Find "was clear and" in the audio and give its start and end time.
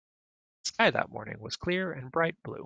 1.39-2.11